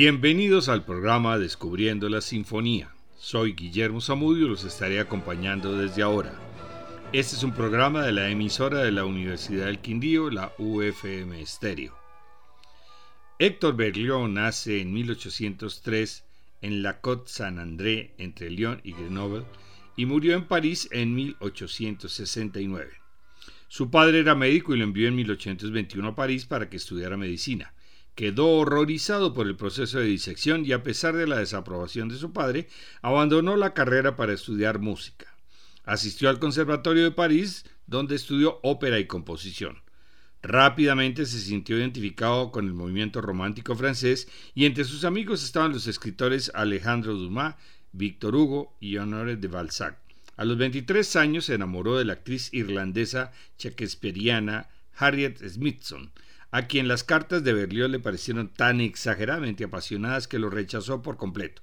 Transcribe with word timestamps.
Bienvenidos 0.00 0.68
al 0.68 0.84
programa 0.84 1.38
Descubriendo 1.38 2.08
la 2.08 2.20
Sinfonía. 2.20 2.94
Soy 3.16 3.54
Guillermo 3.54 4.00
Zamudio 4.00 4.46
y 4.46 4.48
los 4.48 4.62
estaré 4.62 5.00
acompañando 5.00 5.76
desde 5.76 6.02
ahora. 6.02 6.38
Este 7.12 7.34
es 7.34 7.42
un 7.42 7.52
programa 7.52 8.04
de 8.04 8.12
la 8.12 8.30
emisora 8.30 8.78
de 8.84 8.92
la 8.92 9.04
Universidad 9.04 9.66
del 9.66 9.80
Quindío, 9.80 10.30
la 10.30 10.52
UFM 10.56 11.44
Stereo. 11.44 11.98
Héctor 13.40 13.74
Berlioz 13.74 14.30
nace 14.30 14.80
en 14.80 14.92
1803 14.92 16.24
en 16.62 16.82
la 16.84 17.00
Côte 17.00 17.28
Saint-André 17.32 18.14
entre 18.18 18.50
Lyon 18.50 18.80
y 18.84 18.92
Grenoble 18.92 19.46
y 19.96 20.06
murió 20.06 20.36
en 20.36 20.44
París 20.44 20.88
en 20.92 21.12
1869. 21.12 22.92
Su 23.66 23.90
padre 23.90 24.20
era 24.20 24.36
médico 24.36 24.76
y 24.76 24.78
lo 24.78 24.84
envió 24.84 25.08
en 25.08 25.16
1821 25.16 26.06
a 26.06 26.14
París 26.14 26.46
para 26.46 26.70
que 26.70 26.76
estudiara 26.76 27.16
medicina. 27.16 27.74
Quedó 28.18 28.48
horrorizado 28.48 29.32
por 29.32 29.46
el 29.46 29.54
proceso 29.54 30.00
de 30.00 30.06
disección 30.06 30.66
y 30.66 30.72
a 30.72 30.82
pesar 30.82 31.14
de 31.14 31.28
la 31.28 31.38
desaprobación 31.38 32.08
de 32.08 32.16
su 32.16 32.32
padre, 32.32 32.66
abandonó 33.00 33.54
la 33.54 33.74
carrera 33.74 34.16
para 34.16 34.32
estudiar 34.32 34.80
música. 34.80 35.36
Asistió 35.84 36.28
al 36.28 36.40
Conservatorio 36.40 37.04
de 37.04 37.12
París, 37.12 37.64
donde 37.86 38.16
estudió 38.16 38.58
ópera 38.64 38.98
y 38.98 39.06
composición. 39.06 39.82
Rápidamente 40.42 41.26
se 41.26 41.38
sintió 41.38 41.78
identificado 41.78 42.50
con 42.50 42.66
el 42.66 42.74
movimiento 42.74 43.20
romántico 43.20 43.76
francés 43.76 44.26
y 44.52 44.64
entre 44.64 44.82
sus 44.82 45.04
amigos 45.04 45.44
estaban 45.44 45.72
los 45.72 45.86
escritores 45.86 46.50
Alejandro 46.56 47.14
Dumas, 47.14 47.54
Victor 47.92 48.34
Hugo 48.34 48.76
y 48.80 48.96
Honoré 48.96 49.36
de 49.36 49.46
Balzac. 49.46 49.96
A 50.36 50.44
los 50.44 50.58
23 50.58 51.14
años 51.14 51.44
se 51.44 51.54
enamoró 51.54 51.96
de 51.96 52.04
la 52.04 52.14
actriz 52.14 52.52
irlandesa 52.52 53.30
shakespeariana 53.60 54.70
Harriet 54.96 55.38
Smithson, 55.38 56.10
a 56.50 56.66
quien 56.66 56.88
las 56.88 57.04
cartas 57.04 57.44
de 57.44 57.52
Berlioz 57.52 57.90
le 57.90 58.00
parecieron 58.00 58.48
tan 58.48 58.80
exageradamente 58.80 59.64
apasionadas 59.64 60.28
que 60.28 60.38
lo 60.38 60.50
rechazó 60.50 61.02
por 61.02 61.16
completo. 61.16 61.62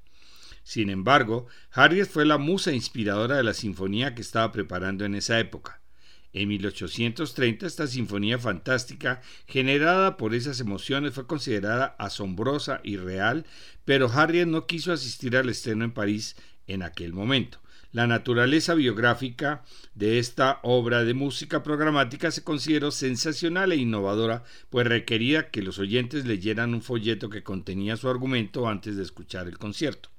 Sin 0.64 0.90
embargo, 0.90 1.48
Harriet 1.72 2.08
fue 2.08 2.26
la 2.26 2.38
musa 2.38 2.72
inspiradora 2.72 3.38
de 3.38 3.44
la 3.44 3.54
sinfonía 3.54 4.16
que 4.16 4.22
estaba 4.22 4.52
preparando 4.52 5.06
en 5.06 5.16
esa 5.16 5.40
época. 5.40 5.82
En 6.34 6.50
1830 6.50 7.66
esta 7.66 7.88
sinfonía 7.88 8.38
fantástica, 8.38 9.22
generada 9.48 10.18
por 10.18 10.34
esas 10.34 10.60
emociones, 10.60 11.14
fue 11.14 11.28
considerada 11.28 11.96
asombrosa 11.98 12.82
y 12.84 12.98
real, 12.98 13.46
pero 13.86 14.12
Harriet 14.12 14.48
no 14.48 14.68
quiso 14.68 14.92
asistir 14.92 15.38
al 15.38 15.50
estreno 15.50 15.86
en 15.86 15.94
París 15.94 16.36
en 16.68 16.84
aquel 16.84 17.14
momento. 17.14 17.60
La 17.96 18.08
naturaleza 18.08 18.74
biográfica 18.74 19.64
de 19.94 20.20
esta 20.20 20.60
obra 20.64 21.06
de 21.06 21.14
música 21.14 21.64
programática 21.64 22.30
se 22.30 22.44
consideró 22.44 22.92
sensacional 22.92 23.72
e 23.72 23.78
innovadora, 23.78 24.44
pues 24.70 24.86
requería 24.86 25.50
que 25.50 25.62
los 25.62 25.80
oyentes 25.80 26.26
leyeran 26.26 26.74
un 26.74 26.82
folleto 26.82 27.30
que 27.30 27.42
contenía 27.42 27.96
su 27.96 28.10
argumento 28.10 28.68
antes 28.68 28.98
de 28.98 29.04
escuchar 29.04 29.48
el 29.48 29.58
concierto. 29.58 30.10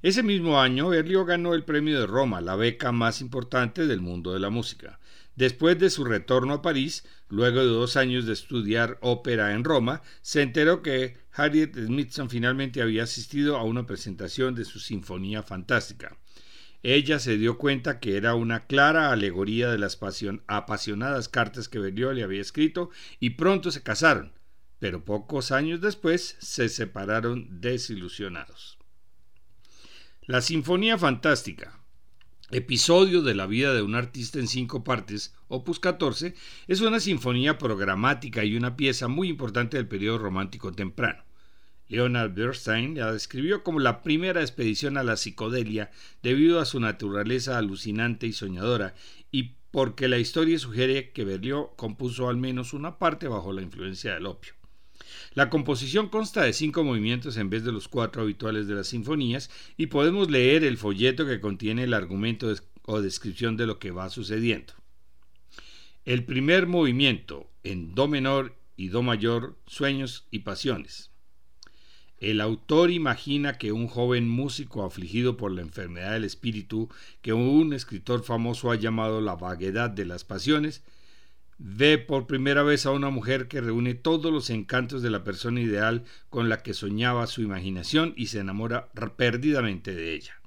Ese 0.00 0.22
mismo 0.22 0.62
año, 0.62 0.88
Berlioz 0.88 1.26
ganó 1.26 1.52
el 1.52 1.64
Premio 1.64 2.00
de 2.00 2.06
Roma, 2.06 2.40
la 2.40 2.56
beca 2.56 2.90
más 2.90 3.20
importante 3.20 3.86
del 3.86 4.00
mundo 4.00 4.32
de 4.32 4.40
la 4.40 4.48
música. 4.48 4.98
Después 5.36 5.78
de 5.78 5.90
su 5.90 6.06
retorno 6.06 6.54
a 6.54 6.62
París, 6.62 7.04
luego 7.28 7.60
de 7.60 7.66
dos 7.66 7.98
años 7.98 8.24
de 8.24 8.32
estudiar 8.32 8.96
ópera 9.02 9.52
en 9.52 9.64
Roma, 9.64 10.00
se 10.22 10.40
enteró 10.40 10.80
que 10.80 11.18
Harriet 11.32 11.74
Smithson 11.74 12.30
finalmente 12.30 12.80
había 12.80 13.02
asistido 13.02 13.58
a 13.58 13.62
una 13.62 13.84
presentación 13.84 14.54
de 14.54 14.64
su 14.64 14.80
Sinfonía 14.80 15.42
Fantástica. 15.42 16.16
Ella 16.82 17.18
se 17.18 17.36
dio 17.36 17.58
cuenta 17.58 17.98
que 17.98 18.16
era 18.16 18.34
una 18.34 18.66
clara 18.66 19.10
alegoría 19.10 19.70
de 19.70 19.78
las 19.78 19.98
apasionadas 20.46 21.28
cartas 21.28 21.68
que 21.68 21.80
Berlioz 21.80 22.14
le 22.14 22.22
había 22.22 22.40
escrito 22.40 22.90
y 23.18 23.30
pronto 23.30 23.72
se 23.72 23.82
casaron, 23.82 24.32
pero 24.78 25.04
pocos 25.04 25.50
años 25.50 25.80
después 25.80 26.36
se 26.38 26.68
separaron 26.68 27.60
desilusionados. 27.60 28.78
La 30.22 30.40
Sinfonía 30.40 30.98
Fantástica, 30.98 31.80
episodio 32.50 33.22
de 33.22 33.34
la 33.34 33.46
vida 33.46 33.74
de 33.74 33.82
un 33.82 33.94
artista 33.96 34.38
en 34.38 34.46
cinco 34.46 34.84
partes, 34.84 35.34
opus 35.48 35.80
14, 35.80 36.34
es 36.68 36.80
una 36.80 37.00
sinfonía 37.00 37.58
programática 37.58 38.44
y 38.44 38.56
una 38.56 38.76
pieza 38.76 39.08
muy 39.08 39.28
importante 39.28 39.76
del 39.76 39.88
periodo 39.88 40.18
romántico 40.18 40.70
temprano. 40.72 41.27
Leonard 41.88 42.34
Bernstein 42.34 42.96
la 42.96 43.12
describió 43.12 43.62
como 43.62 43.80
la 43.80 44.02
primera 44.02 44.40
expedición 44.42 44.96
a 44.98 45.02
la 45.02 45.16
psicodelia 45.16 45.90
debido 46.22 46.60
a 46.60 46.66
su 46.66 46.80
naturaleza 46.80 47.56
alucinante 47.56 48.26
y 48.26 48.32
soñadora 48.32 48.94
y 49.32 49.54
porque 49.70 50.08
la 50.08 50.18
historia 50.18 50.58
sugiere 50.58 51.10
que 51.12 51.24
Berlioz 51.24 51.70
compuso 51.76 52.28
al 52.28 52.36
menos 52.36 52.72
una 52.72 52.98
parte 52.98 53.28
bajo 53.28 53.52
la 53.52 53.62
influencia 53.62 54.14
del 54.14 54.26
opio. 54.26 54.54
La 55.34 55.50
composición 55.50 56.08
consta 56.08 56.42
de 56.42 56.52
cinco 56.52 56.84
movimientos 56.84 57.36
en 57.36 57.50
vez 57.50 57.64
de 57.64 57.72
los 57.72 57.88
cuatro 57.88 58.22
habituales 58.22 58.66
de 58.66 58.74
las 58.74 58.88
sinfonías 58.88 59.50
y 59.76 59.86
podemos 59.86 60.30
leer 60.30 60.64
el 60.64 60.78
folleto 60.78 61.26
que 61.26 61.40
contiene 61.40 61.84
el 61.84 61.94
argumento 61.94 62.52
o 62.82 63.00
descripción 63.00 63.56
de 63.56 63.66
lo 63.66 63.78
que 63.78 63.90
va 63.90 64.10
sucediendo. 64.10 64.74
El 66.04 66.24
primer 66.24 66.66
movimiento 66.66 67.50
en 67.62 67.94
Do 67.94 68.08
menor 68.08 68.56
y 68.76 68.88
Do 68.88 69.02
mayor, 69.02 69.58
sueños 69.66 70.26
y 70.30 70.40
pasiones. 70.40 71.10
El 72.20 72.40
autor 72.40 72.90
imagina 72.90 73.58
que 73.58 73.70
un 73.70 73.86
joven 73.86 74.28
músico 74.28 74.84
afligido 74.84 75.36
por 75.36 75.52
la 75.52 75.60
enfermedad 75.62 76.12
del 76.12 76.24
espíritu, 76.24 76.88
que 77.22 77.32
un 77.32 77.72
escritor 77.72 78.24
famoso 78.24 78.72
ha 78.72 78.76
llamado 78.76 79.20
la 79.20 79.36
vaguedad 79.36 79.88
de 79.88 80.04
las 80.04 80.24
pasiones, 80.24 80.82
ve 81.58 81.98
por 81.98 82.26
primera 82.26 82.64
vez 82.64 82.86
a 82.86 82.90
una 82.90 83.10
mujer 83.10 83.46
que 83.46 83.60
reúne 83.60 83.94
todos 83.94 84.32
los 84.32 84.50
encantos 84.50 85.00
de 85.02 85.10
la 85.10 85.22
persona 85.22 85.60
ideal 85.60 86.04
con 86.28 86.48
la 86.48 86.62
que 86.62 86.74
soñaba 86.74 87.26
su 87.28 87.42
imaginación 87.42 88.14
y 88.16 88.26
se 88.26 88.40
enamora 88.40 88.88
perdidamente 89.16 89.94
de 89.94 90.14
ella. 90.14 90.40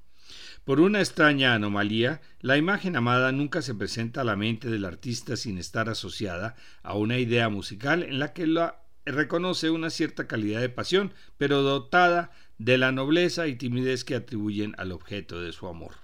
Por 0.65 0.79
una 0.79 0.99
extraña 0.99 1.55
anomalía, 1.55 2.21
la 2.39 2.57
imagen 2.57 2.95
amada 2.95 3.31
nunca 3.31 3.61
se 3.61 3.73
presenta 3.73 4.21
a 4.21 4.23
la 4.23 4.35
mente 4.35 4.69
del 4.69 4.85
artista 4.85 5.35
sin 5.35 5.57
estar 5.57 5.89
asociada 5.89 6.55
a 6.83 6.95
una 6.95 7.17
idea 7.17 7.49
musical 7.49 8.03
en 8.03 8.19
la 8.19 8.33
que 8.33 8.45
la 8.45 8.80
reconoce 9.05 9.69
una 9.69 9.89
cierta 9.89 10.27
calidad 10.27 10.61
de 10.61 10.69
pasión, 10.69 11.13
pero 11.37 11.61
dotada 11.61 12.31
de 12.57 12.77
la 12.77 12.91
nobleza 12.91 13.47
y 13.47 13.55
timidez 13.55 14.03
que 14.03 14.15
atribuyen 14.15 14.75
al 14.77 14.91
objeto 14.91 15.41
de 15.41 15.51
su 15.51 15.67
amor. 15.67 15.95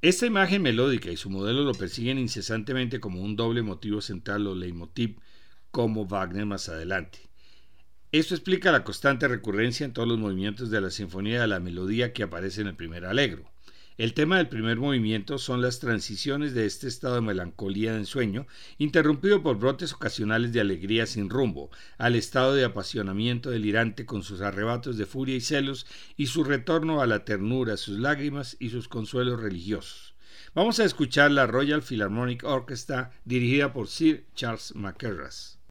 Esta 0.00 0.26
imagen 0.26 0.62
melódica 0.62 1.12
y 1.12 1.16
su 1.16 1.30
modelo 1.30 1.62
lo 1.62 1.74
persiguen 1.74 2.18
incesantemente 2.18 2.98
como 2.98 3.22
un 3.22 3.36
doble 3.36 3.62
motivo 3.62 4.00
central 4.00 4.48
o 4.48 4.56
leitmotiv, 4.56 5.20
como 5.70 6.06
Wagner 6.06 6.44
más 6.44 6.68
adelante. 6.68 7.20
Esto 8.10 8.34
explica 8.34 8.72
la 8.72 8.82
constante 8.82 9.28
recurrencia 9.28 9.86
en 9.86 9.92
todos 9.92 10.08
los 10.08 10.18
movimientos 10.18 10.70
de 10.70 10.80
la 10.80 10.90
sinfonía 10.90 11.40
de 11.40 11.46
la 11.46 11.60
melodía 11.60 12.12
que 12.12 12.24
aparece 12.24 12.60
en 12.60 12.66
el 12.66 12.74
primer 12.74 13.04
alegro. 13.04 13.51
El 13.98 14.14
tema 14.14 14.38
del 14.38 14.48
primer 14.48 14.78
movimiento 14.78 15.36
son 15.36 15.60
las 15.60 15.78
transiciones 15.78 16.54
de 16.54 16.64
este 16.64 16.88
estado 16.88 17.16
de 17.16 17.20
melancolía 17.20 17.92
de 17.92 17.98
ensueño, 17.98 18.46
interrumpido 18.78 19.42
por 19.42 19.58
brotes 19.58 19.92
ocasionales 19.92 20.52
de 20.54 20.60
alegría 20.60 21.04
sin 21.04 21.28
rumbo, 21.28 21.70
al 21.98 22.16
estado 22.16 22.54
de 22.54 22.64
apasionamiento 22.64 23.50
delirante 23.50 24.06
con 24.06 24.22
sus 24.22 24.40
arrebatos 24.40 24.96
de 24.96 25.04
furia 25.04 25.36
y 25.36 25.42
celos, 25.42 25.86
y 26.16 26.28
su 26.28 26.42
retorno 26.42 27.02
a 27.02 27.06
la 27.06 27.26
ternura, 27.26 27.76
sus 27.76 27.98
lágrimas 27.98 28.56
y 28.58 28.70
sus 28.70 28.88
consuelos 28.88 29.40
religiosos. 29.40 30.14
Vamos 30.54 30.80
a 30.80 30.84
escuchar 30.84 31.30
la 31.30 31.46
Royal 31.46 31.82
Philharmonic 31.82 32.44
Orchestra 32.44 33.10
dirigida 33.26 33.74
por 33.74 33.88
Sir 33.88 34.24
Charles 34.34 34.74
Mackerras. 34.74 35.61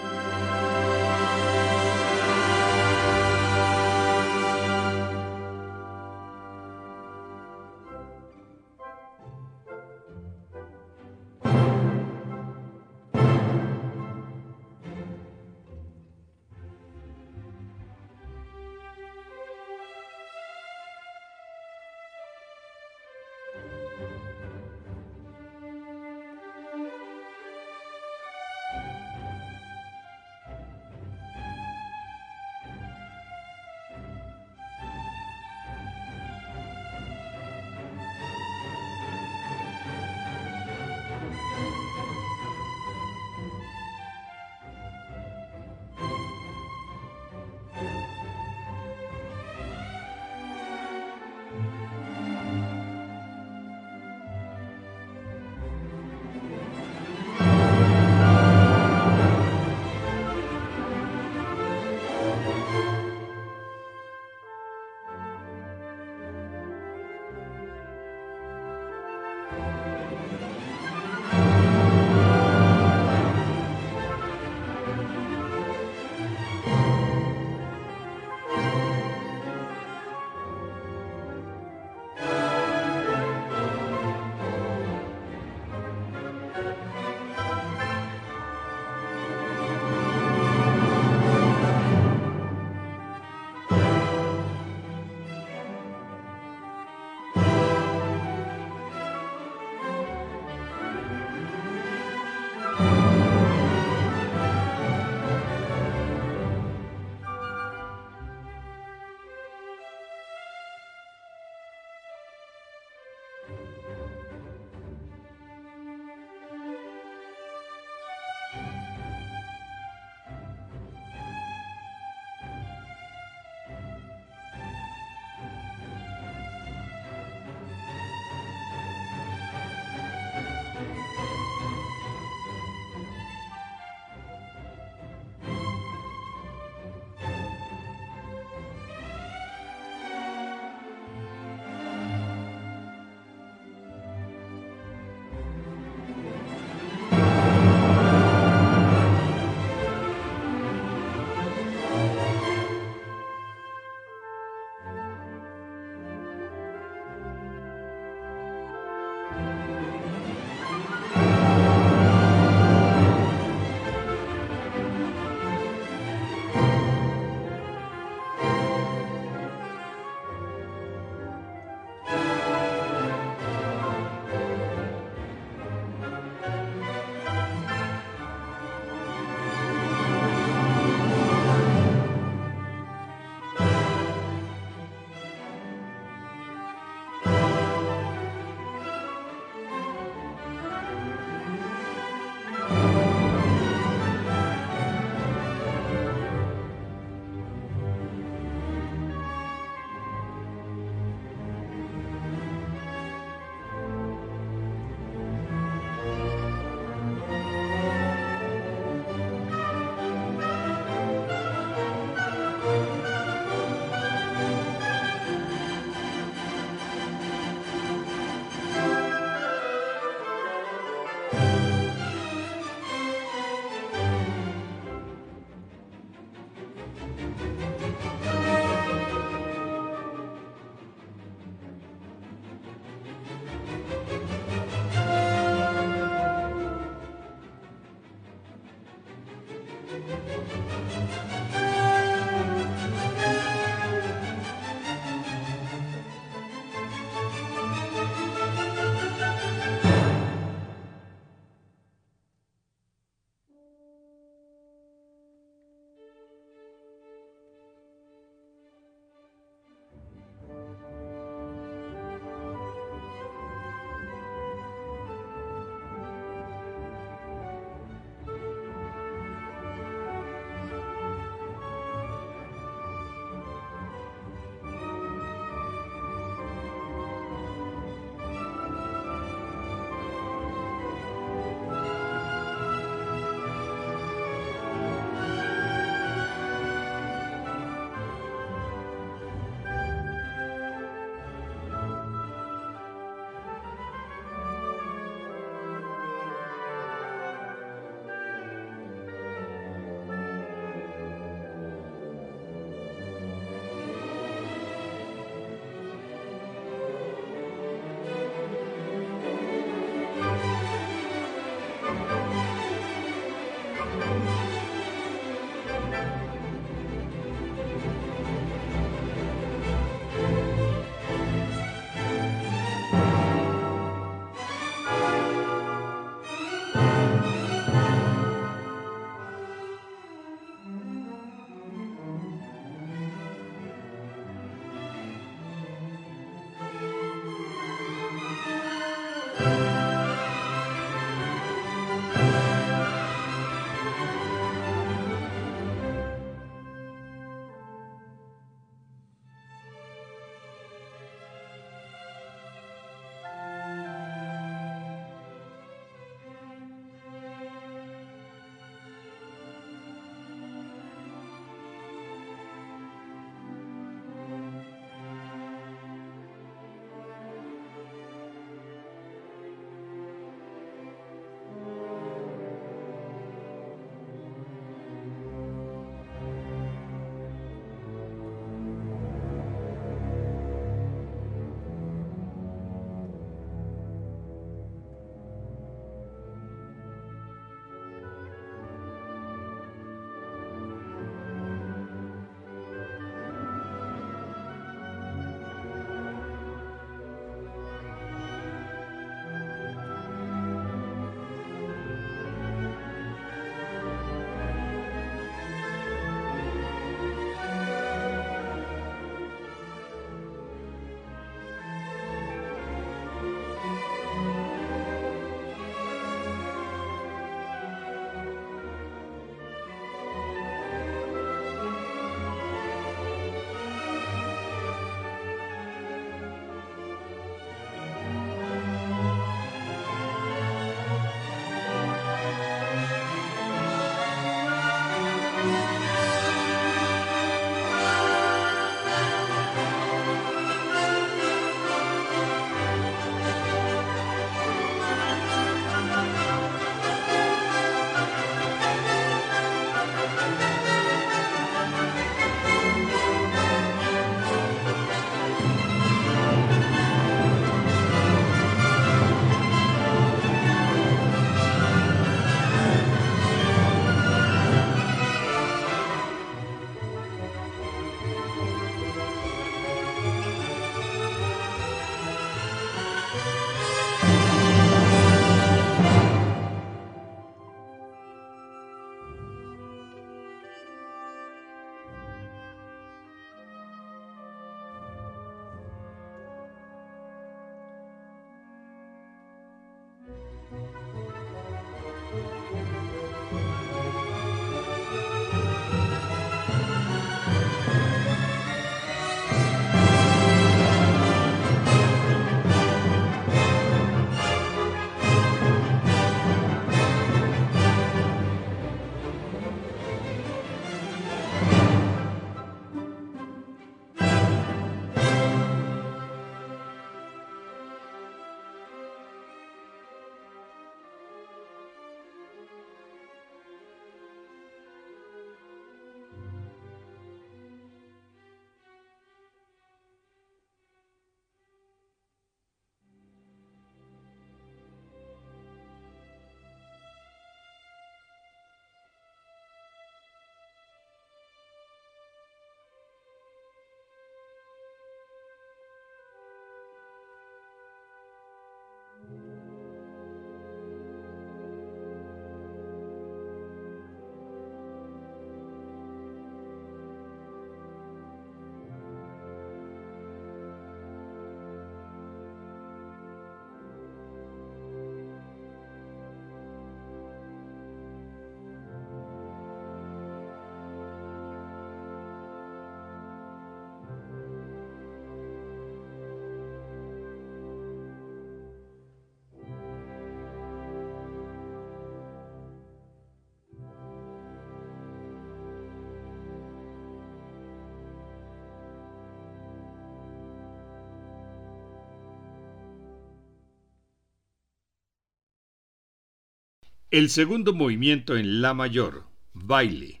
El 596.94 597.10
segundo 597.10 597.52
movimiento 597.52 598.16
en 598.16 598.40
La 598.40 598.54
mayor, 598.54 599.08
baile, 599.32 600.00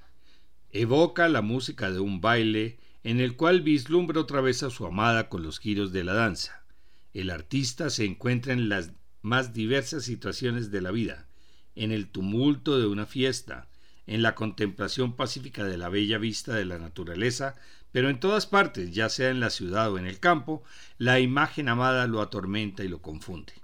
evoca 0.70 1.26
la 1.26 1.42
música 1.42 1.90
de 1.90 1.98
un 1.98 2.20
baile 2.20 2.78
en 3.02 3.18
el 3.18 3.34
cual 3.34 3.62
vislumbra 3.62 4.20
otra 4.20 4.40
vez 4.40 4.62
a 4.62 4.70
su 4.70 4.86
amada 4.86 5.28
con 5.28 5.42
los 5.42 5.58
giros 5.58 5.90
de 5.90 6.04
la 6.04 6.14
danza. 6.14 6.64
El 7.12 7.30
artista 7.30 7.90
se 7.90 8.04
encuentra 8.04 8.52
en 8.52 8.68
las 8.68 8.92
más 9.22 9.52
diversas 9.52 10.04
situaciones 10.04 10.70
de 10.70 10.82
la 10.82 10.92
vida, 10.92 11.26
en 11.74 11.90
el 11.90 12.06
tumulto 12.06 12.78
de 12.78 12.86
una 12.86 13.06
fiesta, 13.06 13.66
en 14.06 14.22
la 14.22 14.36
contemplación 14.36 15.16
pacífica 15.16 15.64
de 15.64 15.76
la 15.76 15.88
bella 15.88 16.18
vista 16.18 16.54
de 16.54 16.64
la 16.64 16.78
naturaleza, 16.78 17.56
pero 17.90 18.08
en 18.08 18.20
todas 18.20 18.46
partes, 18.46 18.92
ya 18.92 19.08
sea 19.08 19.30
en 19.30 19.40
la 19.40 19.50
ciudad 19.50 19.90
o 19.90 19.98
en 19.98 20.06
el 20.06 20.20
campo, 20.20 20.62
la 20.98 21.18
imagen 21.18 21.68
amada 21.68 22.06
lo 22.06 22.20
atormenta 22.20 22.84
y 22.84 22.88
lo 22.88 23.02
confunde. 23.02 23.63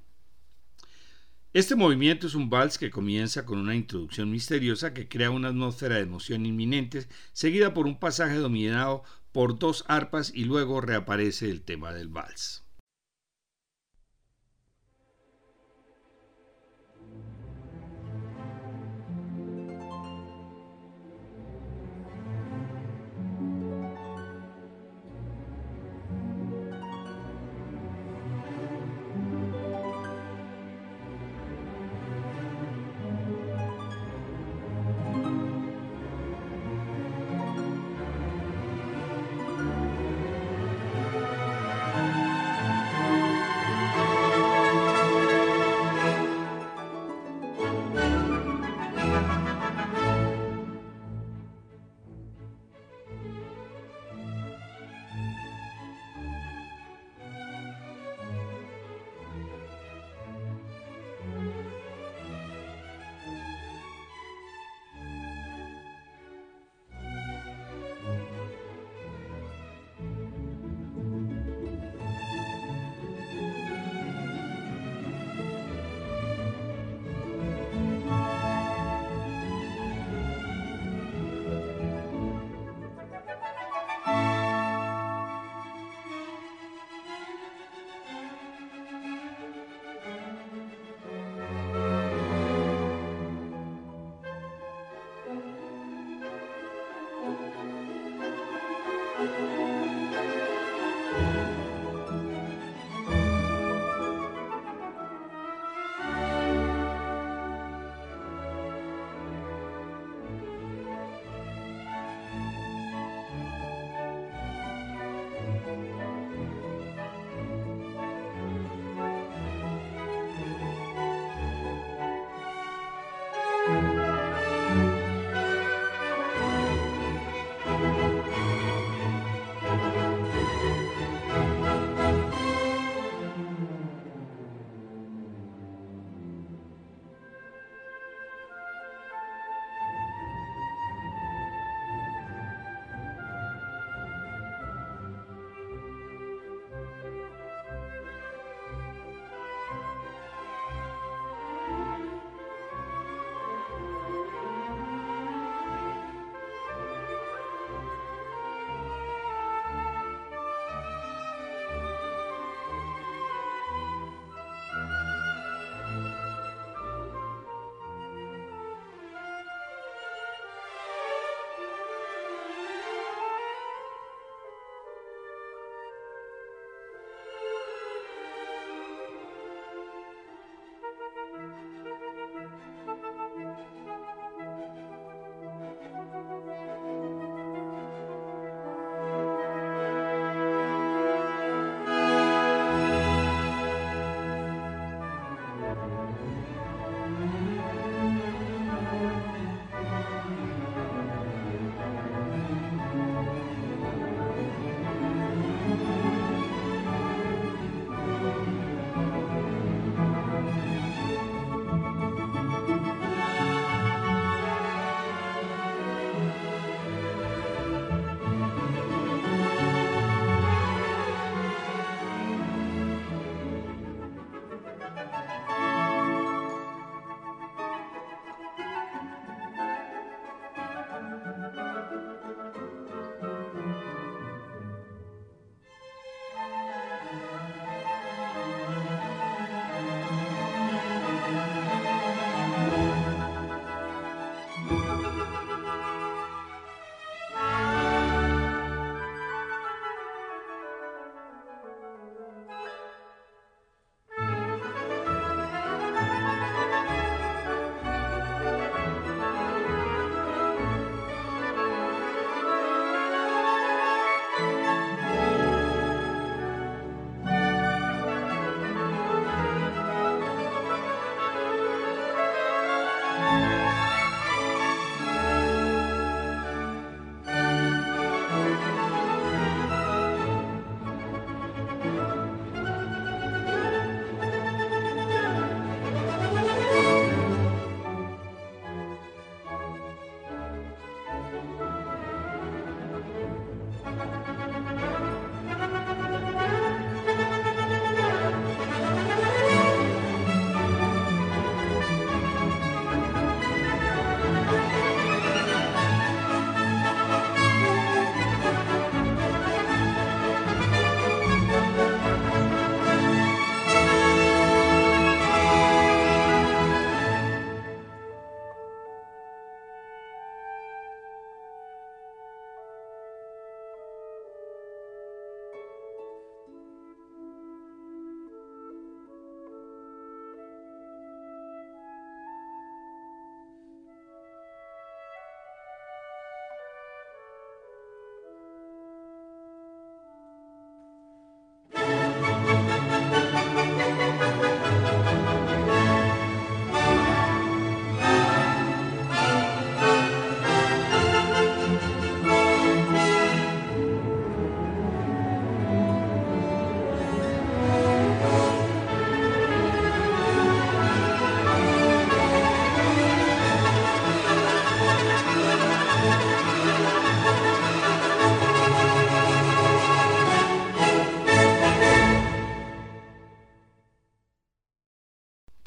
Este 1.53 1.75
movimiento 1.75 2.29
es 2.29 2.37
un 2.37 2.49
vals 2.49 2.79
que 2.79 2.93
comienza 2.93 3.45
con 3.45 3.59
una 3.59 3.75
introducción 3.75 4.31
misteriosa 4.31 4.95
que 4.95 5.09
crea 5.09 5.31
una 5.31 5.49
atmósfera 5.49 5.97
de 5.97 6.03
emoción 6.03 6.47
inminente, 6.47 7.09
seguida 7.33 7.75
por 7.75 7.89
un 7.89 7.99
pasaje 7.99 8.37
dominado 8.37 9.03
por 9.33 9.59
dos 9.59 9.85
arpas 9.89 10.31
y 10.33 10.45
luego 10.45 10.81
reaparece 10.81 11.51
el 11.51 11.63
tema 11.63 11.93
del 11.93 12.07
vals. 12.07 12.63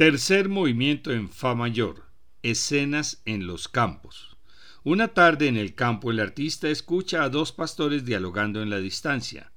Tercer 0.03 0.49
movimiento 0.49 1.13
en 1.13 1.29
Fa 1.29 1.55
mayor. 1.55 2.03
Escenas 2.41 3.21
en 3.23 3.47
los 3.47 3.69
campos. 3.69 4.35
Una 4.83 5.13
tarde 5.13 5.47
en 5.47 5.55
el 5.55 5.75
campo 5.75 6.11
el 6.11 6.19
artista 6.19 6.67
escucha 6.67 7.23
a 7.23 7.29
dos 7.29 7.53
pastores 7.53 8.03
dialogando 8.03 8.61
en 8.61 8.69
la 8.69 8.79
distancia. 8.79 9.53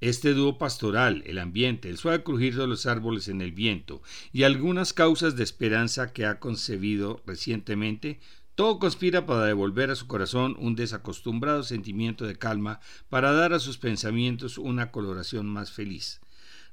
Este 0.00 0.34
dúo 0.34 0.58
pastoral, 0.58 1.22
el 1.26 1.38
ambiente, 1.38 1.88
el 1.88 1.96
suave 1.96 2.24
crujir 2.24 2.56
de 2.56 2.66
los 2.66 2.86
árboles 2.86 3.28
en 3.28 3.40
el 3.40 3.52
viento 3.52 4.02
y 4.32 4.42
algunas 4.42 4.92
causas 4.92 5.36
de 5.36 5.44
esperanza 5.44 6.12
que 6.12 6.26
ha 6.26 6.40
concebido 6.40 7.22
recientemente, 7.24 8.18
todo 8.56 8.80
conspira 8.80 9.26
para 9.26 9.44
devolver 9.44 9.92
a 9.92 9.94
su 9.94 10.08
corazón 10.08 10.56
un 10.58 10.74
desacostumbrado 10.74 11.62
sentimiento 11.62 12.26
de 12.26 12.36
calma 12.36 12.80
para 13.08 13.30
dar 13.30 13.52
a 13.52 13.60
sus 13.60 13.78
pensamientos 13.78 14.58
una 14.58 14.90
coloración 14.90 15.46
más 15.46 15.70
feliz. 15.70 16.20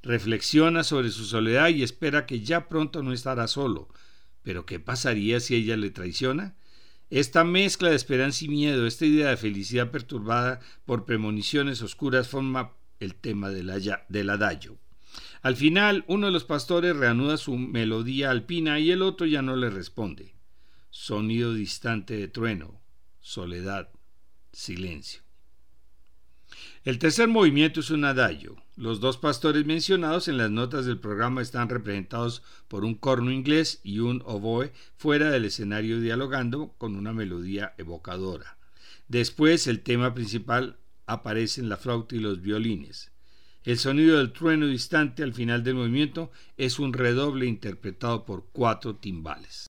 Reflexiona 0.05 0.83
sobre 0.83 1.09
su 1.09 1.25
soledad 1.25 1.69
y 1.69 1.81
espera 1.81 2.27
que 2.27 2.41
ya 2.41 2.69
pronto 2.69 3.01
no 3.01 3.11
estará 3.11 3.47
solo. 3.47 3.89
Pero 4.43 4.67
¿qué 4.67 4.79
pasaría 4.79 5.39
si 5.39 5.55
ella 5.55 5.75
le 5.77 5.89
traiciona? 5.89 6.55
Esta 7.09 7.43
mezcla 7.43 7.89
de 7.89 7.95
esperanza 7.95 8.45
y 8.45 8.49
miedo, 8.49 8.85
esta 8.85 9.07
idea 9.07 9.29
de 9.29 9.37
felicidad 9.37 9.89
perturbada 9.89 10.59
por 10.85 11.05
premoniciones 11.05 11.81
oscuras 11.81 12.27
forma 12.27 12.73
el 12.99 13.15
tema 13.15 13.49
del, 13.49 13.71
del 14.09 14.29
adagio. 14.29 14.77
Al 15.41 15.55
final, 15.55 16.05
uno 16.07 16.27
de 16.27 16.33
los 16.33 16.43
pastores 16.43 16.95
reanuda 16.95 17.37
su 17.37 17.57
melodía 17.57 18.29
alpina 18.29 18.79
y 18.79 18.91
el 18.91 19.01
otro 19.01 19.25
ya 19.25 19.41
no 19.41 19.55
le 19.55 19.71
responde. 19.71 20.35
Sonido 20.91 21.55
distante 21.55 22.15
de 22.15 22.27
trueno, 22.27 22.79
soledad, 23.21 23.89
silencio. 24.51 25.23
El 26.83 26.99
tercer 26.99 27.27
movimiento 27.27 27.79
es 27.79 27.89
un 27.89 28.05
adagio. 28.05 28.64
Los 28.77 28.99
dos 28.99 29.17
pastores 29.17 29.65
mencionados 29.65 30.27
en 30.27 30.37
las 30.37 30.51
notas 30.51 30.85
del 30.85 30.99
programa 30.99 31.41
están 31.41 31.69
representados 31.69 32.43
por 32.67 32.83
un 32.83 32.95
corno 32.95 33.31
inglés 33.31 33.79
y 33.83 33.99
un 33.99 34.21
oboe 34.25 34.73
fuera 34.97 35.31
del 35.31 35.45
escenario 35.45 36.01
dialogando 36.01 36.73
con 36.77 36.97
una 36.97 37.13
melodía 37.13 37.73
evocadora. 37.77 38.57
Después 39.07 39.67
el 39.67 39.81
tema 39.81 40.13
principal 40.13 40.77
aparece 41.05 41.61
en 41.61 41.69
la 41.69 41.77
flauta 41.77 42.17
y 42.17 42.19
los 42.19 42.41
violines. 42.41 43.13
El 43.63 43.77
sonido 43.77 44.17
del 44.17 44.33
trueno 44.33 44.67
distante 44.67 45.23
al 45.23 45.33
final 45.33 45.63
del 45.63 45.75
movimiento 45.75 46.31
es 46.57 46.77
un 46.77 46.91
redoble 46.91 47.45
interpretado 47.45 48.25
por 48.25 48.49
cuatro 48.51 48.97
timbales. 48.97 49.67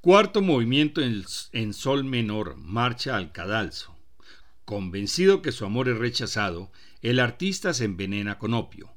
Cuarto 0.00 0.42
movimiento 0.42 1.00
en, 1.02 1.74
sol 1.74 2.04
menor, 2.04 2.56
marcha 2.56 3.16
al 3.16 3.32
cadalso. 3.32 3.96
Convencido 4.64 5.42
que 5.42 5.50
su 5.50 5.64
amor 5.64 5.88
es 5.88 5.98
rechazado, 5.98 6.70
el 7.02 7.18
artista 7.18 7.74
se 7.74 7.86
envenena 7.86 8.38
con 8.38 8.54
opio. 8.54 8.94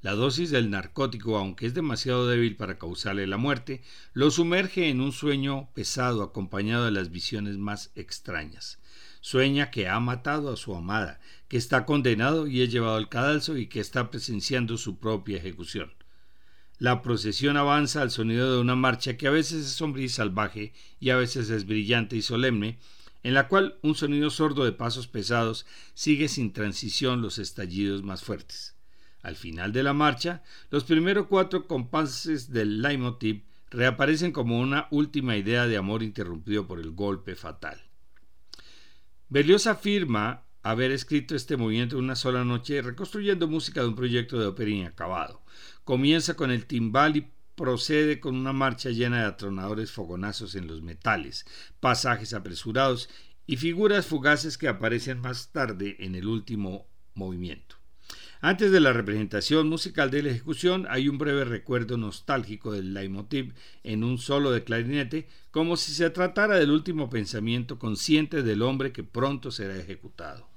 La 0.00 0.10
dosis 0.14 0.50
del 0.50 0.68
narcótico, 0.68 1.38
aunque 1.38 1.66
es 1.66 1.74
demasiado 1.74 2.26
débil 2.26 2.56
para 2.56 2.78
causarle 2.78 3.28
la 3.28 3.36
muerte, 3.36 3.84
lo 4.12 4.32
sumerge 4.32 4.88
en 4.88 5.00
un 5.00 5.12
sueño 5.12 5.70
pesado 5.72 6.20
acompañado 6.24 6.84
de 6.84 6.90
las 6.90 7.12
visiones 7.12 7.56
más 7.56 7.92
extrañas. 7.94 8.80
Sueña 9.20 9.70
que 9.70 9.86
ha 9.88 10.00
matado 10.00 10.52
a 10.52 10.56
su 10.56 10.74
amada, 10.74 11.20
que 11.46 11.58
está 11.58 11.86
condenado 11.86 12.48
y 12.48 12.62
es 12.62 12.72
llevado 12.72 12.96
al 12.96 13.08
cadalso 13.08 13.56
y 13.56 13.68
que 13.68 13.78
está 13.78 14.10
presenciando 14.10 14.78
su 14.78 14.98
propia 14.98 15.36
ejecución. 15.36 15.92
La 16.80 17.02
procesión 17.02 17.58
avanza 17.58 18.00
al 18.00 18.10
sonido 18.10 18.54
de 18.54 18.58
una 18.58 18.74
marcha 18.74 19.18
que 19.18 19.26
a 19.26 19.30
veces 19.30 19.66
es 19.66 19.72
sombría 19.72 20.06
y 20.06 20.08
salvaje 20.08 20.72
y 20.98 21.10
a 21.10 21.16
veces 21.16 21.50
es 21.50 21.66
brillante 21.66 22.16
y 22.16 22.22
solemne, 22.22 22.78
en 23.22 23.34
la 23.34 23.48
cual 23.48 23.78
un 23.82 23.94
sonido 23.94 24.30
sordo 24.30 24.64
de 24.64 24.72
pasos 24.72 25.06
pesados 25.06 25.66
sigue 25.92 26.26
sin 26.26 26.54
transición 26.54 27.20
los 27.20 27.38
estallidos 27.38 28.02
más 28.02 28.24
fuertes. 28.24 28.76
Al 29.20 29.36
final 29.36 29.74
de 29.74 29.82
la 29.82 29.92
marcha, 29.92 30.42
los 30.70 30.84
primeros 30.84 31.26
cuatro 31.26 31.66
compases 31.66 32.50
del 32.50 32.80
leitmotiv 32.80 33.44
reaparecen 33.68 34.32
como 34.32 34.58
una 34.58 34.88
última 34.90 35.36
idea 35.36 35.66
de 35.66 35.76
amor 35.76 36.02
interrumpido 36.02 36.66
por 36.66 36.80
el 36.80 36.92
golpe 36.92 37.36
fatal. 37.36 37.78
Berlioz 39.28 39.66
afirma 39.66 40.46
haber 40.62 40.92
escrito 40.92 41.36
este 41.36 41.58
movimiento 41.58 41.98
en 41.98 42.04
una 42.04 42.16
sola 42.16 42.42
noche 42.42 42.80
reconstruyendo 42.80 43.48
música 43.48 43.82
de 43.82 43.88
un 43.88 43.96
proyecto 43.96 44.38
de 44.38 44.46
ópera 44.46 44.70
inacabado. 44.70 45.42
Comienza 45.84 46.34
con 46.34 46.50
el 46.50 46.66
timbal 46.66 47.16
y 47.16 47.30
procede 47.54 48.20
con 48.20 48.36
una 48.36 48.52
marcha 48.52 48.90
llena 48.90 49.20
de 49.20 49.26
atronadores 49.26 49.92
fogonazos 49.92 50.54
en 50.54 50.66
los 50.66 50.82
metales, 50.82 51.44
pasajes 51.80 52.32
apresurados 52.32 53.10
y 53.46 53.56
figuras 53.56 54.06
fugaces 54.06 54.56
que 54.56 54.68
aparecen 54.68 55.20
más 55.20 55.52
tarde 55.52 55.96
en 56.00 56.14
el 56.14 56.26
último 56.26 56.86
movimiento. 57.14 57.76
Antes 58.40 58.72
de 58.72 58.80
la 58.80 58.94
representación 58.94 59.68
musical 59.68 60.10
de 60.10 60.22
la 60.22 60.30
ejecución 60.30 60.86
hay 60.88 61.10
un 61.10 61.18
breve 61.18 61.44
recuerdo 61.44 61.98
nostálgico 61.98 62.72
del 62.72 62.94
leitmotiv 62.94 63.52
en 63.82 64.02
un 64.02 64.16
solo 64.16 64.50
de 64.50 64.64
clarinete, 64.64 65.28
como 65.50 65.76
si 65.76 65.92
se 65.92 66.08
tratara 66.08 66.56
del 66.56 66.70
último 66.70 67.10
pensamiento 67.10 67.78
consciente 67.78 68.42
del 68.42 68.62
hombre 68.62 68.92
que 68.92 69.04
pronto 69.04 69.50
será 69.50 69.76
ejecutado. 69.76 70.48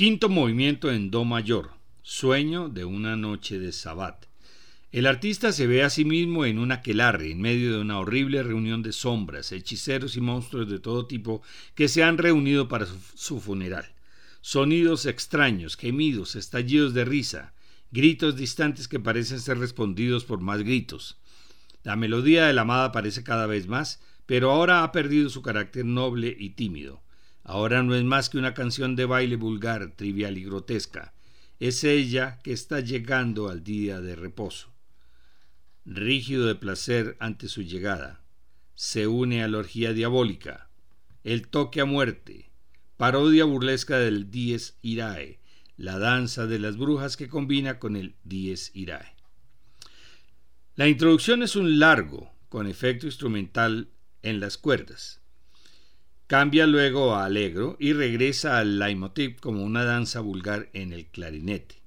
Quinto 0.00 0.30
movimiento 0.30 0.90
en 0.90 1.10
Do 1.10 1.26
mayor, 1.26 1.72
Sueño 2.00 2.70
de 2.70 2.86
una 2.86 3.16
noche 3.16 3.58
de 3.58 3.70
Sabbat. 3.70 4.24
El 4.92 5.04
artista 5.04 5.52
se 5.52 5.66
ve 5.66 5.82
a 5.82 5.90
sí 5.90 6.06
mismo 6.06 6.46
en 6.46 6.58
un 6.58 6.72
aquelarre, 6.72 7.30
en 7.30 7.42
medio 7.42 7.74
de 7.74 7.82
una 7.82 7.98
horrible 7.98 8.42
reunión 8.42 8.82
de 8.82 8.92
sombras, 8.92 9.52
hechiceros 9.52 10.16
y 10.16 10.22
monstruos 10.22 10.70
de 10.70 10.78
todo 10.78 11.04
tipo 11.04 11.42
que 11.74 11.86
se 11.86 12.02
han 12.02 12.16
reunido 12.16 12.66
para 12.66 12.86
su, 13.14 13.40
funeral. 13.42 13.92
Sonidos 14.40 15.04
extraños, 15.04 15.76
gemidos, 15.76 16.34
estallidos 16.34 16.94
de 16.94 17.04
risa, 17.04 17.52
gritos 17.90 18.36
distantes 18.36 18.88
que 18.88 19.00
parecen 19.00 19.38
ser 19.38 19.58
respondidos 19.58 20.24
por 20.24 20.40
más 20.40 20.62
gritos. 20.62 21.18
La 21.82 21.96
melodía 21.96 22.46
de 22.46 22.54
la 22.54 22.62
amada 22.62 22.90
parece 22.90 23.22
cada 23.22 23.44
vez 23.44 23.66
más, 23.66 24.00
pero 24.24 24.50
ahora 24.50 24.82
ha 24.82 24.92
perdido 24.92 25.28
su 25.28 25.42
carácter 25.42 25.84
noble 25.84 26.34
y 26.40 26.48
tímido. 26.54 27.02
Ahora 27.42 27.82
no 27.82 27.94
es 27.94 28.04
más 28.04 28.28
que 28.28 28.38
una 28.38 28.54
canción 28.54 28.96
de 28.96 29.06
baile 29.06 29.36
vulgar, 29.36 29.92
trivial 29.96 30.38
y 30.38 30.44
grotesca. 30.44 31.14
Es 31.58 31.84
ella 31.84 32.38
que 32.42 32.52
está 32.52 32.80
llegando 32.80 33.48
al 33.48 33.64
día 33.64 34.00
de 34.00 34.16
reposo. 34.16 34.72
Rígido 35.84 36.46
de 36.46 36.54
placer 36.54 37.16
ante 37.20 37.48
su 37.48 37.62
llegada, 37.62 38.22
se 38.74 39.06
une 39.06 39.42
a 39.42 39.48
la 39.48 39.58
orgía 39.58 39.92
diabólica, 39.92 40.70
el 41.24 41.48
toque 41.48 41.80
a 41.80 41.84
muerte, 41.84 42.50
parodia 42.96 43.44
burlesca 43.44 43.98
del 43.98 44.30
Dies 44.30 44.78
Irae, 44.82 45.38
la 45.76 45.98
danza 45.98 46.46
de 46.46 46.58
las 46.58 46.76
brujas 46.76 47.16
que 47.16 47.28
combina 47.28 47.78
con 47.78 47.96
el 47.96 48.14
Dies 48.24 48.70
Irae. 48.74 49.16
La 50.76 50.88
introducción 50.88 51.42
es 51.42 51.56
un 51.56 51.78
largo, 51.78 52.32
con 52.48 52.66
efecto 52.66 53.06
instrumental 53.06 53.88
en 54.22 54.40
las 54.40 54.58
cuerdas. 54.58 55.19
Cambia 56.30 56.64
luego 56.68 57.16
a 57.16 57.24
alegro 57.24 57.76
y 57.80 57.92
regresa 57.92 58.58
al 58.58 58.78
leitmotiv 58.78 59.40
como 59.40 59.64
una 59.64 59.82
danza 59.82 60.20
vulgar 60.20 60.70
en 60.74 60.92
el 60.92 61.06
clarinete. 61.06 61.82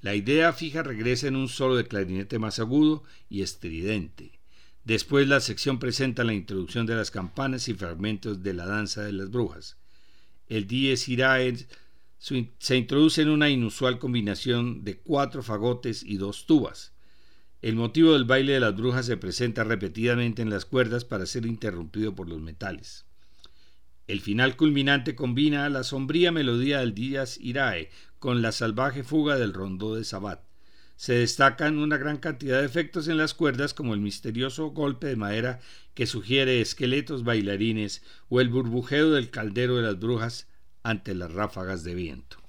La 0.00 0.14
idea 0.14 0.52
fija 0.52 0.84
regresa 0.84 1.26
en 1.26 1.34
un 1.34 1.48
solo 1.48 1.74
de 1.74 1.88
clarinete 1.88 2.38
más 2.38 2.60
agudo 2.60 3.02
y 3.28 3.42
estridente. 3.42 4.38
Después 4.84 5.26
la 5.26 5.40
sección 5.40 5.80
presenta 5.80 6.22
la 6.22 6.34
introducción 6.34 6.86
de 6.86 6.94
las 6.94 7.10
campanas 7.10 7.68
y 7.68 7.74
fragmentos 7.74 8.44
de 8.44 8.54
la 8.54 8.64
danza 8.64 9.02
de 9.02 9.10
las 9.10 9.28
brujas. 9.28 9.76
El 10.46 10.68
Dies 10.68 11.08
Irae 11.08 11.56
se 12.20 12.76
introduce 12.76 13.22
en 13.22 13.28
una 13.28 13.50
inusual 13.50 13.98
combinación 13.98 14.84
de 14.84 14.98
cuatro 14.98 15.42
fagotes 15.42 16.04
y 16.04 16.16
dos 16.16 16.46
tubas. 16.46 16.92
El 17.60 17.74
motivo 17.74 18.12
del 18.12 18.24
baile 18.24 18.52
de 18.52 18.60
las 18.60 18.76
brujas 18.76 19.06
se 19.06 19.16
presenta 19.16 19.64
repetidamente 19.64 20.42
en 20.42 20.50
las 20.50 20.64
cuerdas 20.64 21.04
para 21.04 21.26
ser 21.26 21.44
interrumpido 21.44 22.14
por 22.14 22.28
los 22.28 22.40
metales. 22.40 23.04
El 24.06 24.20
final 24.20 24.56
culminante 24.56 25.14
combina 25.14 25.68
la 25.70 25.82
sombría 25.82 26.30
melodía 26.30 26.80
del 26.80 26.94
Díaz 26.94 27.38
Irae 27.40 27.88
con 28.18 28.42
la 28.42 28.52
salvaje 28.52 29.02
fuga 29.02 29.38
del 29.38 29.54
rondó 29.54 29.94
de 29.94 30.04
Sabat. 30.04 30.42
Se 30.96 31.14
destacan 31.14 31.78
una 31.78 31.96
gran 31.96 32.18
cantidad 32.18 32.60
de 32.60 32.66
efectos 32.66 33.08
en 33.08 33.16
las 33.16 33.32
cuerdas 33.32 33.72
como 33.72 33.94
el 33.94 34.00
misterioso 34.00 34.68
golpe 34.68 35.06
de 35.06 35.16
madera 35.16 35.60
que 35.94 36.06
sugiere 36.06 36.60
esqueletos 36.60 37.24
bailarines 37.24 38.02
o 38.28 38.42
el 38.42 38.50
burbujeo 38.50 39.10
del 39.10 39.30
caldero 39.30 39.76
de 39.76 39.82
las 39.82 39.98
brujas 39.98 40.48
ante 40.82 41.14
las 41.14 41.32
ráfagas 41.32 41.82
de 41.82 41.94
viento. 41.94 42.43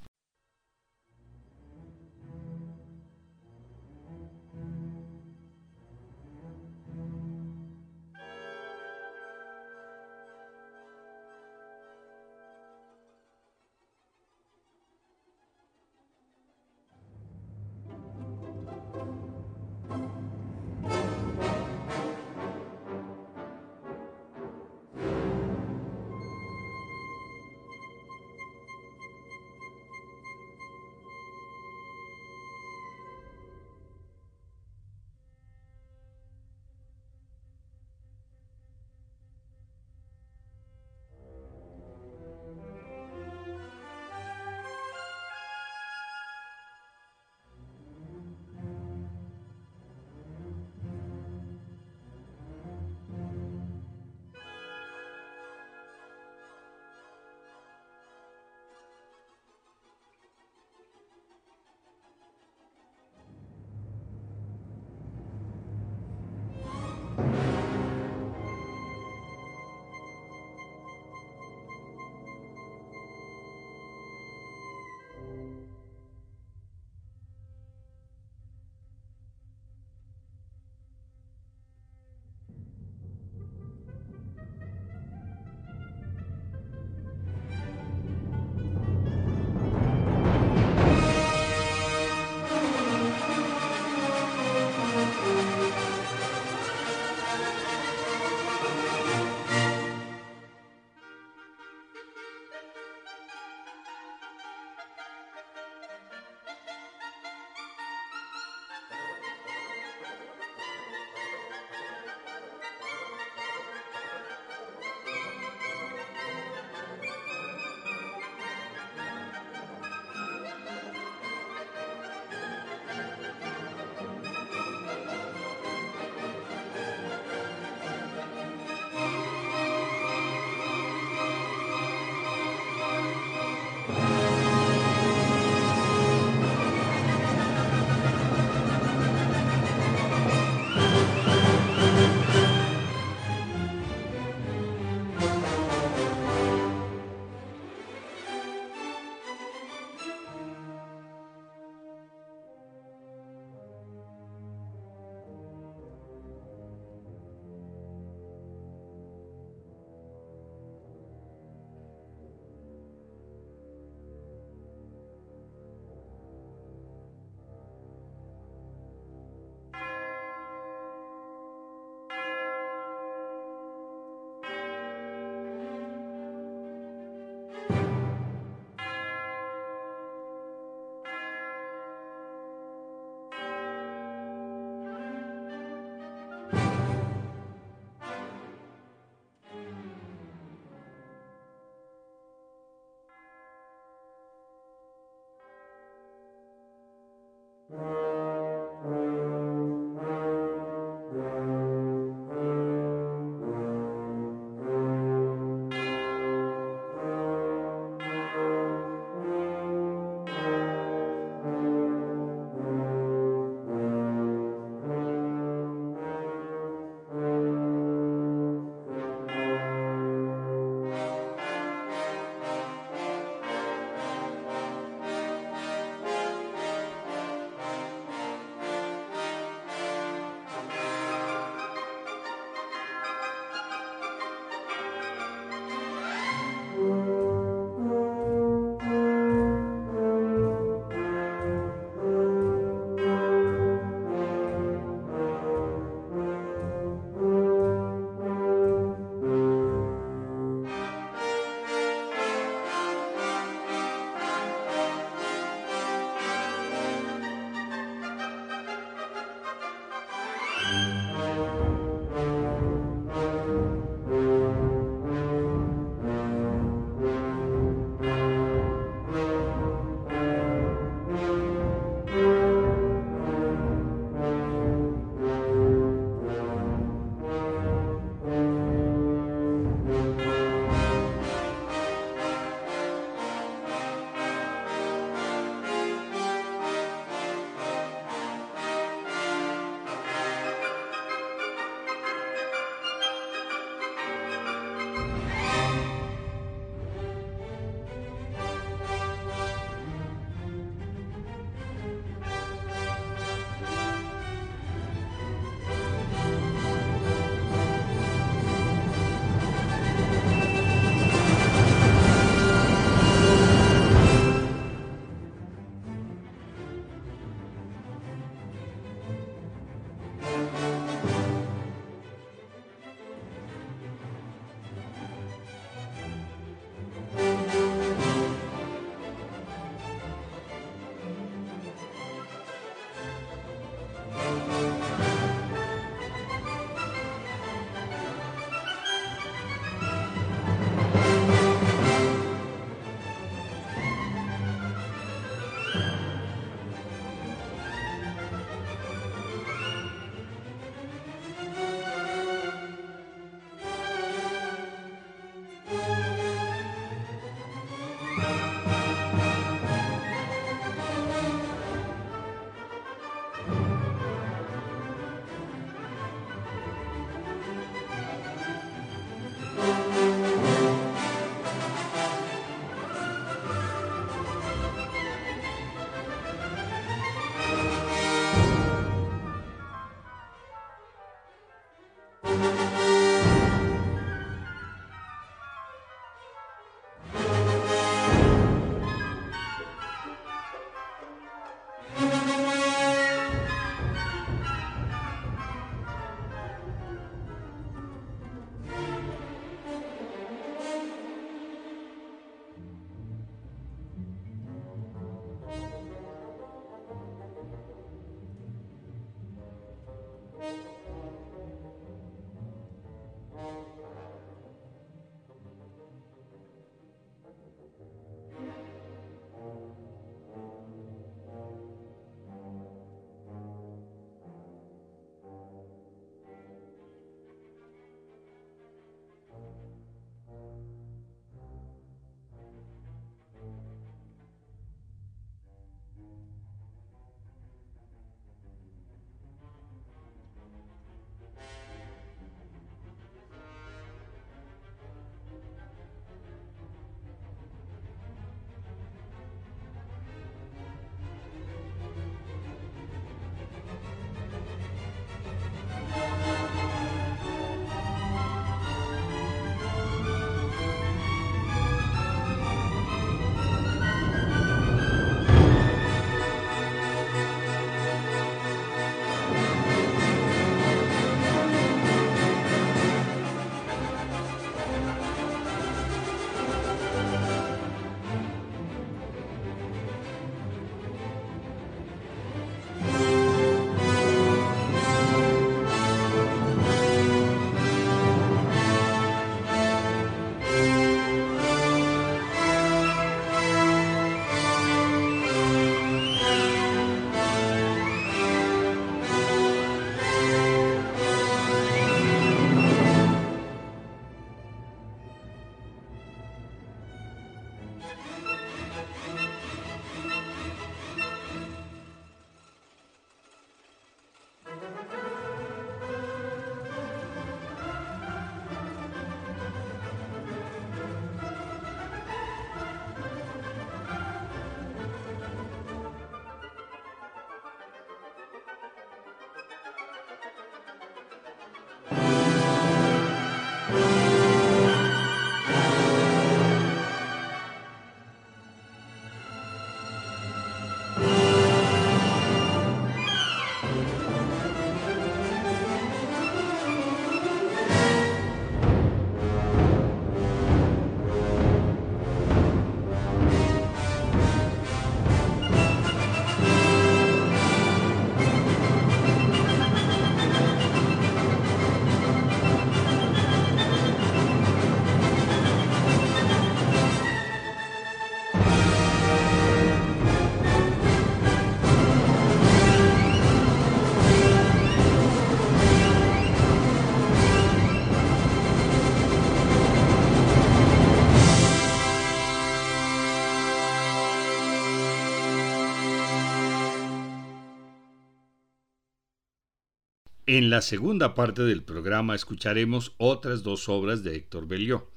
En 590.28 590.50
la 590.50 590.64
segunda 590.64 591.14
parte 591.14 591.44
del 591.44 591.62
programa 591.62 592.16
escucharemos 592.16 592.94
otras 592.98 593.44
dos 593.44 593.70
obras 593.70 594.04
de 594.04 594.16
Héctor 594.16 594.48
Belliot. 594.48 594.90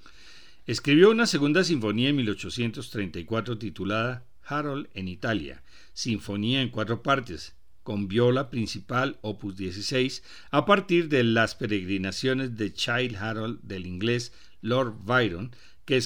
Escribió 0.64 1.10
una 1.10 1.26
segunda 1.26 1.64
sinfonía 1.64 2.08
en 2.08 2.16
1834 2.16 3.58
titulada 3.58 4.24
Harold 4.42 4.88
en 4.94 5.06
Italia, 5.06 5.62
sinfonía 5.92 6.62
en 6.62 6.70
cuatro 6.70 7.02
partes, 7.02 7.54
con 7.82 8.08
viola 8.08 8.48
principal 8.48 9.18
opus 9.20 9.58
16, 9.58 10.22
a 10.50 10.64
partir 10.64 11.10
de 11.10 11.24
las 11.24 11.54
peregrinaciones 11.54 12.56
de 12.56 12.72
Child 12.72 13.16
Harold 13.16 13.60
del 13.60 13.86
inglés 13.86 14.32
Lord 14.62 14.94
Byron, 15.04 15.50
que, 15.84 16.00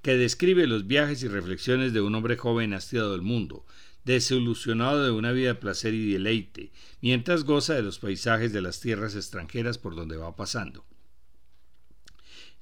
que 0.00 0.16
describe 0.16 0.68
los 0.68 0.86
viajes 0.86 1.24
y 1.24 1.28
reflexiones 1.28 1.92
de 1.92 2.00
un 2.00 2.14
hombre 2.14 2.36
joven 2.36 2.74
hastiado 2.74 3.10
del 3.10 3.22
mundo, 3.22 3.66
desilusionado 4.08 5.04
de 5.04 5.10
una 5.10 5.32
vida 5.32 5.48
de 5.48 5.54
placer 5.56 5.92
y 5.92 6.12
deleite, 6.12 6.72
mientras 7.02 7.44
goza 7.44 7.74
de 7.74 7.82
los 7.82 7.98
paisajes 7.98 8.54
de 8.54 8.62
las 8.62 8.80
tierras 8.80 9.14
extranjeras 9.14 9.76
por 9.76 9.94
donde 9.94 10.16
va 10.16 10.34
pasando. 10.34 10.86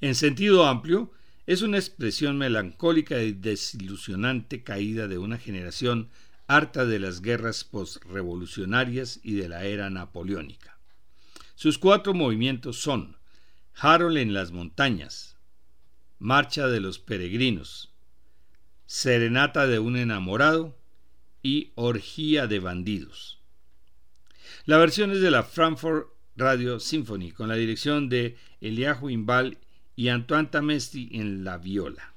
En 0.01 0.17
sentido 0.17 0.67
amplio, 0.67 1.13
es 1.47 1.63
una 1.63 1.79
expresión 1.79 2.37
melancólica 2.37 3.23
y 3.23 3.31
desilusionante 3.31 4.65
caída 4.65 5.07
de 5.07 5.19
una 5.19 5.39
generación 5.39 6.11
harta 6.49 6.85
de 6.85 6.99
las 6.99 7.23
guerras 7.23 7.63
postrevolucionarias 7.63 9.21
y 9.23 9.35
de 9.35 9.49
la 9.49 9.65
era 9.67 9.89
napoleónica. 9.89 10.81
Sus 11.55 11.79
cuatro 11.79 12.13
movimientos 12.13 12.81
son 12.81 13.19
Harold 13.77 14.19
en 14.19 14.35
las 14.35 14.51
montañas, 14.51 15.37
Marcha 16.19 16.67
de 16.67 16.81
los 16.81 16.99
peregrinos, 16.99 17.93
Serenata 18.87 19.69
de 19.69 19.79
un 19.79 19.97
enamorado 19.97 20.77
y 21.47 21.71
Orgía 21.77 22.49
de 22.49 22.59
Bandidos. 22.59 23.39
La 24.65 24.79
versión 24.79 25.13
es 25.13 25.21
de 25.21 25.31
la 25.31 25.45
Frankfurt 25.45 26.09
Radio 26.35 26.81
Symphony 26.81 27.31
con 27.31 27.47
la 27.47 27.55
dirección 27.55 28.09
de 28.09 28.37
Eliahu 28.61 29.11
Imbal 29.11 29.59
y 29.95 30.09
Antoine 30.09 30.49
Tamesti 30.49 31.09
en 31.13 31.45
la 31.45 31.59
viola. 31.59 32.15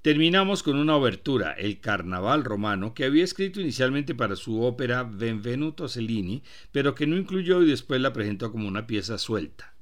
Terminamos 0.00 0.62
con 0.62 0.76
una 0.76 0.94
obertura, 0.94 1.54
El 1.54 1.80
Carnaval 1.80 2.44
Romano, 2.44 2.94
que 2.94 3.04
había 3.04 3.24
escrito 3.24 3.60
inicialmente 3.60 4.14
para 4.14 4.36
su 4.36 4.62
ópera 4.62 5.02
Benvenuto 5.02 5.88
Cellini, 5.88 6.44
pero 6.70 6.94
que 6.94 7.08
no 7.08 7.16
incluyó 7.16 7.62
y 7.62 7.66
después 7.66 8.00
la 8.00 8.12
presentó 8.12 8.52
como 8.52 8.68
una 8.68 8.86
pieza 8.86 9.18
suelta. 9.18 9.74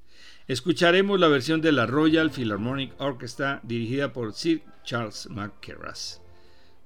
Escucharemos 0.49 1.21
la 1.21 1.29
versión 1.29 1.61
de 1.61 1.73
la 1.73 1.85
Royal 1.85 2.31
Philharmonic 2.31 2.99
Orchestra 2.99 3.61
dirigida 3.63 4.15
por 4.15 4.33
Sir 4.33 4.63
Charles 4.85 5.29
McCarras. 5.29 6.24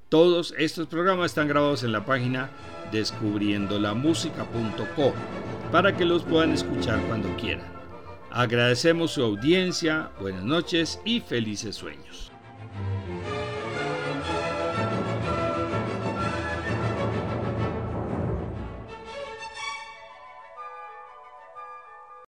Todos 0.09 0.55
estos 0.57 0.87
programas 0.87 1.33
están 1.33 1.49
grabados 1.49 1.83
en 1.83 1.93
la 1.93 2.07
página 2.07 2.49
descubriendolamusica.com 2.91 5.13
para 5.71 5.95
que 5.95 6.07
los 6.07 6.23
puedan 6.23 6.53
escuchar 6.53 6.99
cuando 7.09 7.29
quieran. 7.37 7.67
Agradecemos 8.31 9.11
su 9.11 9.23
audiencia, 9.23 10.09
buenas 10.19 10.45
noches 10.45 10.99
y 11.05 11.21
felices 11.21 11.77
sueños. 11.77 12.28